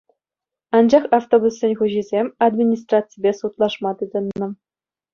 Анчах 0.79 1.05
автобуссен 1.17 1.77
хуҫисем 1.83 2.33
администраципе 2.49 3.37
судлашма 3.45 3.97
тытӑннӑ. 4.05 4.53